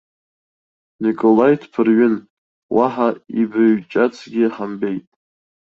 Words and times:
Николаи 1.03 1.55
дԥырҩын, 1.61 2.15
уаҳа 2.75 3.09
ибаҩҷацгьы 3.41 4.45
ҳамбеит. 4.55 5.05